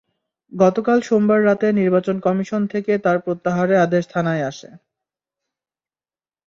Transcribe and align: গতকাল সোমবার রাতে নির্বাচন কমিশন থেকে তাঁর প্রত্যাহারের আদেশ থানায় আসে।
গতকাল 0.51 0.99
সোমবার 1.01 1.39
রাতে 1.45 1.67
নির্বাচন 1.71 2.15
কমিশন 2.19 2.61
থেকে 2.67 2.93
তাঁর 2.97 3.17
প্রত্যাহারের 3.25 3.77
আদেশ 3.77 4.03
থানায় 4.13 4.43
আসে। 4.43 4.69